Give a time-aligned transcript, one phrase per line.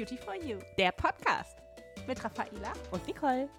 [0.00, 1.58] Beauty for You, der Podcast
[2.06, 3.50] mit Raffaela und Nicole.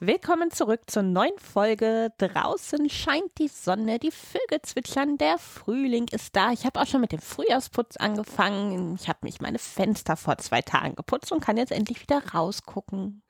[0.00, 2.12] Willkommen zurück zur neuen Folge.
[2.18, 6.50] Draußen scheint die Sonne, die Vögel zwitschern, der Frühling ist da.
[6.50, 8.96] Ich habe auch schon mit dem Frühjahrsputz angefangen.
[9.00, 13.22] Ich habe mich meine Fenster vor zwei Tagen geputzt und kann jetzt endlich wieder rausgucken.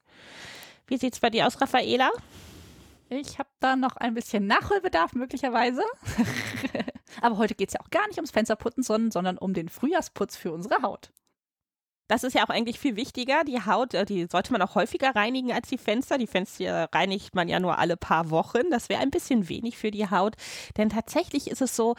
[0.87, 2.11] Wie sieht's bei dir aus, Raffaela?
[3.11, 5.83] Ich habe da noch ein bisschen Nachholbedarf möglicherweise.
[7.23, 10.83] Aber heute geht's ja auch gar nicht ums Fensterputzen, sondern um den Frühjahrsputz für unsere
[10.83, 11.11] Haut.
[12.09, 13.45] Das ist ja auch eigentlich viel wichtiger.
[13.45, 16.17] Die Haut, äh, die sollte man auch häufiger reinigen als die Fenster.
[16.17, 18.71] Die Fenster reinigt man ja nur alle paar Wochen.
[18.71, 20.35] Das wäre ein bisschen wenig für die Haut.
[20.79, 21.97] Denn tatsächlich ist es so,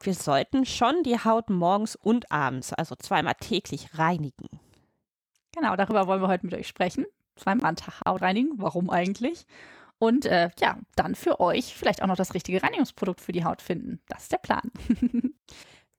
[0.00, 4.48] wir sollten schon die Haut morgens und abends, also zweimal täglich reinigen.
[5.54, 7.06] Genau, darüber wollen wir heute mit euch sprechen.
[7.36, 8.52] Zweimal am Tag Haut reinigen.
[8.56, 9.46] Warum eigentlich?
[9.98, 13.62] Und äh, ja, dann für euch vielleicht auch noch das richtige Reinigungsprodukt für die Haut
[13.62, 14.00] finden.
[14.08, 14.70] Das ist der Plan.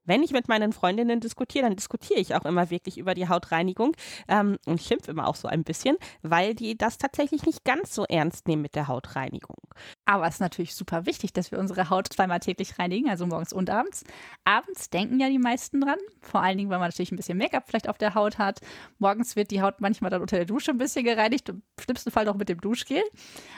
[0.06, 3.96] wenn ich mit meinen Freundinnen diskutiere, dann diskutiere ich auch immer wirklich über die Hautreinigung
[4.28, 8.06] ähm, und schimpfe immer auch so ein bisschen, weil die das tatsächlich nicht ganz so
[8.06, 9.58] ernst nehmen mit der Hautreinigung.
[10.06, 13.54] Aber es ist natürlich super wichtig, dass wir unsere Haut zweimal täglich reinigen, also morgens
[13.54, 14.04] und abends.
[14.44, 17.64] Abends denken ja die meisten dran, vor allen Dingen, weil man natürlich ein bisschen Make-up
[17.68, 18.60] vielleicht auf der Haut hat.
[19.00, 22.28] Morgens wird die Haut manchmal dann unter der Dusche ein bisschen gereinigt, im schlimmsten Fall
[22.28, 23.02] auch mit dem Duschgel.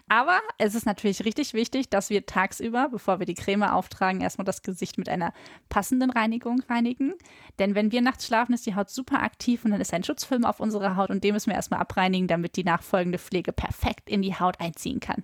[0.07, 4.45] Aber es ist natürlich richtig wichtig, dass wir tagsüber, bevor wir die Creme auftragen, erstmal
[4.45, 5.33] das Gesicht mit einer
[5.69, 7.13] passenden Reinigung Reinigung reinigen.
[7.59, 10.45] Denn wenn wir nachts schlafen, ist die Haut super aktiv und dann ist ein Schutzfilm
[10.45, 14.21] auf unserer Haut und den müssen wir erstmal abreinigen, damit die nachfolgende Pflege perfekt in
[14.21, 15.23] die Haut einziehen kann.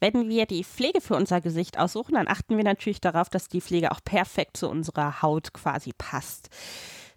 [0.00, 3.62] Wenn wir die Pflege für unser Gesicht aussuchen, dann achten wir natürlich darauf, dass die
[3.62, 6.50] Pflege auch perfekt zu unserer Haut quasi passt.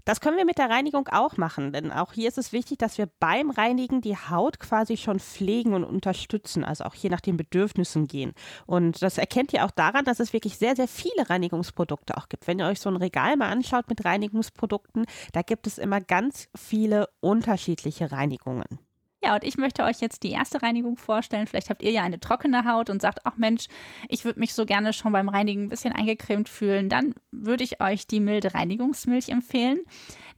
[0.07, 2.97] Das können wir mit der Reinigung auch machen, denn auch hier ist es wichtig, dass
[2.97, 7.35] wir beim Reinigen die Haut quasi schon pflegen und unterstützen, also auch hier nach den
[7.35, 8.31] Bedürfnissen gehen.
[8.65, 12.47] Und das erkennt ihr auch daran, dass es wirklich sehr, sehr viele Reinigungsprodukte auch gibt.
[12.47, 16.47] Wenn ihr euch so ein Regal mal anschaut mit Reinigungsprodukten, da gibt es immer ganz
[16.55, 18.86] viele unterschiedliche Reinigungen.
[19.23, 21.47] Ja, und ich möchte euch jetzt die erste Reinigung vorstellen.
[21.47, 23.67] Vielleicht habt ihr ja eine trockene Haut und sagt, ach Mensch,
[24.09, 26.87] ich würde mich so gerne schon beim Reinigen ein bisschen eingecremt fühlen.
[26.87, 29.79] Dann würde ich euch die milde Reinigungsmilch empfehlen,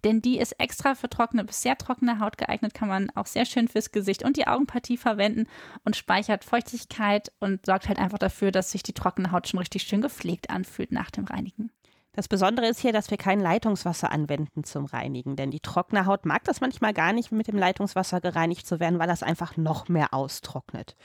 [0.06, 3.46] denn die ist extra für trockene bis sehr trockene Haut geeignet, kann man auch sehr
[3.46, 5.48] schön fürs Gesicht und die Augenpartie verwenden
[5.84, 9.84] und speichert Feuchtigkeit und sorgt halt einfach dafür, dass sich die trockene Haut schon richtig
[9.84, 11.70] schön gepflegt anfühlt nach dem Reinigen.
[12.19, 16.25] Das Besondere ist hier, dass wir kein Leitungswasser anwenden zum Reinigen, denn die trockene Haut
[16.25, 19.88] mag das manchmal gar nicht, mit dem Leitungswasser gereinigt zu werden, weil das einfach noch
[19.88, 20.97] mehr austrocknet.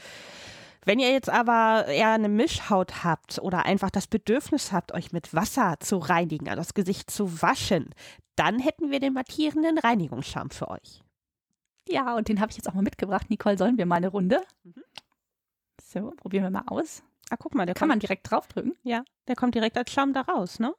[0.84, 5.32] Wenn ihr jetzt aber eher eine Mischhaut habt oder einfach das Bedürfnis habt, euch mit
[5.32, 7.90] Wasser zu reinigen, also das Gesicht zu waschen,
[8.34, 11.04] dann hätten wir den mattierenden Reinigungsschaum für euch.
[11.88, 13.30] Ja, und den habe ich jetzt auch mal mitgebracht.
[13.30, 14.42] Nicole, sollen wir mal eine Runde?
[14.64, 14.82] Mhm.
[15.80, 17.04] So, probieren wir mal aus.
[17.30, 18.76] Ah, guck mal, der kann man direkt draufdrücken.
[18.82, 20.74] Ja, der kommt direkt als Schaum da raus, ne?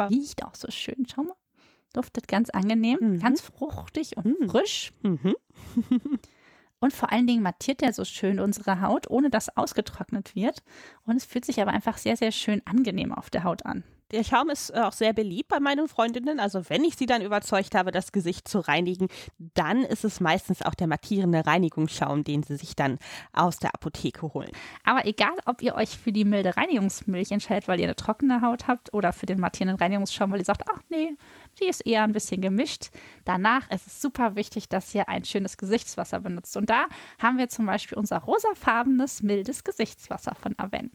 [0.00, 1.06] Und riecht auch so schön.
[1.12, 1.36] Schau mal.
[1.92, 3.18] Duftet ganz angenehm, mhm.
[3.18, 4.48] ganz fruchtig und mhm.
[4.48, 4.92] frisch.
[5.02, 5.34] Mhm.
[6.80, 10.62] und vor allen Dingen mattiert er so schön unsere Haut, ohne dass ausgetrocknet wird.
[11.04, 13.84] Und es fühlt sich aber einfach sehr, sehr schön angenehm auf der Haut an.
[14.12, 16.38] Der Schaum ist äh, auch sehr beliebt bei meinen Freundinnen.
[16.38, 19.08] Also wenn ich sie dann überzeugt habe, das Gesicht zu reinigen,
[19.38, 22.98] dann ist es meistens auch der mattierende Reinigungsschaum, den sie sich dann
[23.32, 24.50] aus der Apotheke holen.
[24.84, 28.68] Aber egal, ob ihr euch für die milde Reinigungsmilch entscheidet, weil ihr eine trockene Haut
[28.68, 31.16] habt oder für den mattierenden Reinigungsschaum, weil ihr sagt, ach nee,
[31.60, 32.90] die ist eher ein bisschen gemischt.
[33.24, 36.56] Danach ist es super wichtig, dass ihr ein schönes Gesichtswasser benutzt.
[36.56, 36.86] Und da
[37.18, 40.90] haben wir zum Beispiel unser rosafarbenes, mildes Gesichtswasser von Aven.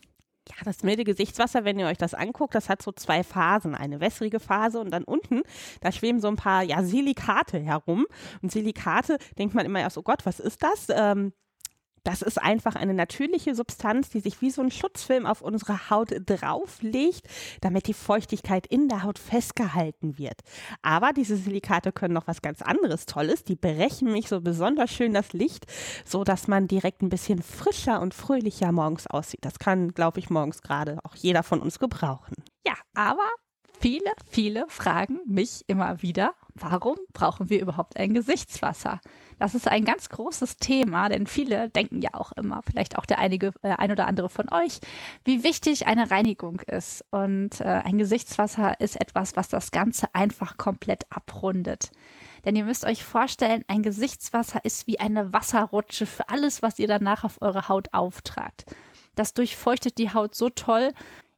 [0.50, 3.76] Ja, das milde Gesichtswasser, wenn ihr euch das anguckt, das hat so zwei Phasen.
[3.76, 5.42] Eine wässrige Phase und dann unten,
[5.82, 8.06] da schweben so ein paar ja, Silikate herum.
[8.42, 10.88] Und Silikate denkt man immer erst, oh Gott, was ist das?
[10.90, 11.34] Ähm,
[12.08, 16.14] das ist einfach eine natürliche Substanz, die sich wie so ein Schutzfilm auf unsere Haut
[16.26, 17.28] drauflegt,
[17.60, 20.40] damit die Feuchtigkeit in der Haut festgehalten wird.
[20.82, 23.44] Aber diese Silikate können noch was ganz anderes Tolles.
[23.44, 25.66] Die brechen mich so besonders schön das Licht,
[26.06, 29.44] so dass man direkt ein bisschen frischer und fröhlicher morgens aussieht.
[29.44, 32.36] Das kann, glaube ich, morgens gerade auch jeder von uns gebrauchen.
[32.66, 33.28] Ja, aber
[33.82, 39.02] viele, viele fragen mich immer wieder, warum brauchen wir überhaupt ein Gesichtswasser?
[39.40, 43.20] Das ist ein ganz großes Thema, denn viele denken ja auch immer, vielleicht auch der
[43.20, 44.80] einige, äh, ein oder andere von euch,
[45.26, 47.06] wie wichtig eine Reinigung ist.
[47.12, 51.92] Und äh, ein Gesichtswasser ist etwas, was das Ganze einfach komplett abrundet.
[52.46, 56.88] Denn ihr müsst euch vorstellen, ein Gesichtswasser ist wie eine Wasserrutsche für alles, was ihr
[56.88, 58.66] danach auf eure Haut auftragt.
[59.16, 60.94] Das durchfeuchtet die Haut so toll,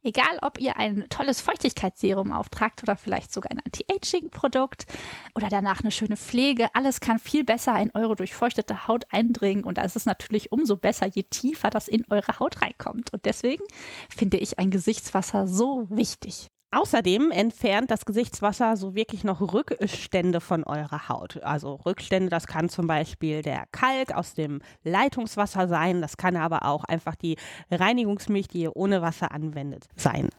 [0.09, 4.87] Egal, ob ihr ein tolles Feuchtigkeitsserum auftragt oder vielleicht sogar ein Anti-Aging-Produkt
[5.35, 9.77] oder danach eine schöne Pflege, alles kann viel besser in eure durchfeuchtete Haut eindringen und
[9.77, 13.13] da ist es natürlich umso besser, je tiefer das in eure Haut reinkommt.
[13.13, 13.63] Und deswegen
[14.09, 16.47] finde ich ein Gesichtswasser so wichtig.
[16.71, 21.41] Außerdem entfernt das Gesichtswasser so wirklich noch Rückstände von eurer Haut.
[21.41, 26.65] Also Rückstände, das kann zum Beispiel der Kalk aus dem Leitungswasser sein, das kann aber
[26.65, 27.37] auch einfach die
[27.71, 30.29] Reinigungsmilch, die ihr ohne Wasser anwendet, sein.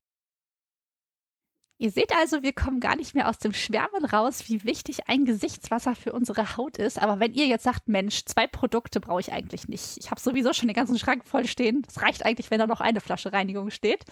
[1.80, 5.24] Ihr seht also, wir kommen gar nicht mehr aus dem Schwärmen raus, wie wichtig ein
[5.24, 7.00] Gesichtswasser für unsere Haut ist.
[7.00, 9.96] Aber wenn ihr jetzt sagt, Mensch, zwei Produkte brauche ich eigentlich nicht.
[9.96, 11.80] Ich habe sowieso schon den ganzen Schrank voll stehen.
[11.86, 14.04] Das reicht eigentlich, wenn da noch eine Flasche Reinigung steht.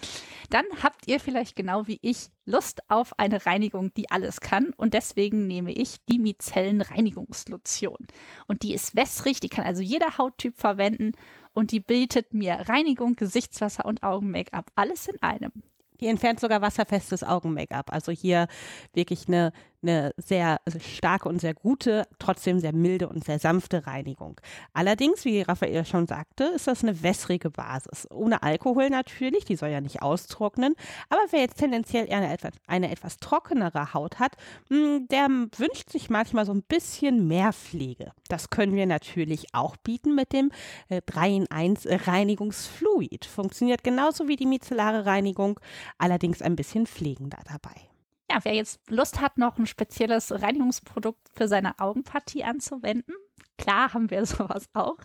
[0.49, 4.73] Dann habt ihr vielleicht genau wie ich Lust auf eine Reinigung, die alles kann.
[4.75, 8.07] Und deswegen nehme ich die Mizellen Reinigungslotion.
[8.47, 11.11] Und die ist wässrig, die kann also jeder Hauttyp verwenden.
[11.53, 14.71] Und die bietet mir Reinigung, Gesichtswasser und Augen-Make-up.
[14.73, 15.51] Alles in einem.
[15.99, 17.91] Die entfernt sogar wasserfestes Augen-Make-up.
[17.91, 18.47] Also hier
[18.93, 24.39] wirklich eine eine sehr starke und sehr gute, trotzdem sehr milde und sehr sanfte Reinigung.
[24.73, 28.07] Allerdings, wie Raphael schon sagte, ist das eine wässrige Basis.
[28.11, 30.75] Ohne Alkohol natürlich, die soll ja nicht austrocknen.
[31.09, 34.35] Aber wer jetzt tendenziell eine etwas, eine etwas trockenere Haut hat,
[34.69, 38.11] hm, der wünscht sich manchmal so ein bisschen mehr Pflege.
[38.27, 40.51] Das können wir natürlich auch bieten mit dem
[40.89, 43.25] 3 äh, in 1 Reinigungsfluid.
[43.25, 45.59] Funktioniert genauso wie die mizellare Reinigung,
[45.97, 47.89] allerdings ein bisschen pflegender dabei
[48.29, 53.15] ja, wer jetzt Lust hat, noch ein spezielles Reinigungsprodukt für seine Augenpartie anzuwenden,
[53.59, 54.97] klar haben wir sowas auch.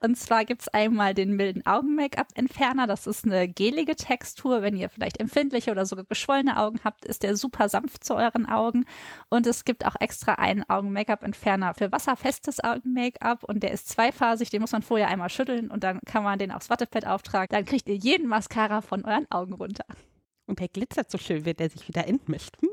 [0.00, 2.86] Und zwar gibt es einmal den milden Augen-Make-up-Entferner.
[2.86, 4.62] Das ist eine gelige Textur.
[4.62, 8.46] Wenn ihr vielleicht empfindliche oder sogar geschwollene Augen habt, ist der super sanft zu euren
[8.46, 8.84] Augen.
[9.30, 13.44] Und es gibt auch extra einen Augen-Make-up-Entferner für wasserfestes Augen-Make-up.
[13.44, 14.50] Und der ist zweiphasig.
[14.50, 17.48] Den muss man vorher einmal schütteln und dann kann man den aufs Wattepad auftragen.
[17.50, 19.84] Dann kriegt ihr jeden Mascara von euren Augen runter.
[20.46, 22.56] Und der glitzert so schön, wenn der sich wieder entmischt.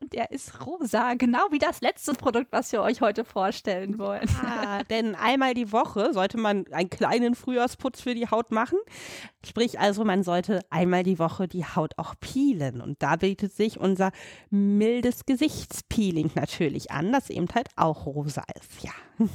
[0.00, 4.28] Und der ist rosa, genau wie das letzte Produkt, was wir euch heute vorstellen wollen.
[4.44, 8.78] Ah, denn einmal die Woche sollte man einen kleinen Frühjahrsputz für die Haut machen.
[9.46, 12.82] Sprich also, man sollte einmal die Woche die Haut auch peelen.
[12.82, 14.10] Und da bietet sich unser
[14.50, 18.82] mildes Gesichtspeeling natürlich an, das eben halt auch rosa ist.
[18.82, 18.92] Ja.